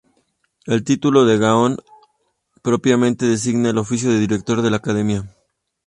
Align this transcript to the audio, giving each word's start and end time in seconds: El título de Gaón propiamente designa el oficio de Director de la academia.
El 0.65 0.83
título 0.83 1.25
de 1.25 1.37
Gaón 1.37 1.77
propiamente 2.63 3.27
designa 3.27 3.69
el 3.69 3.77
oficio 3.77 4.09
de 4.09 4.17
Director 4.19 4.63
de 4.63 4.71
la 4.71 4.77
academia. 4.77 5.29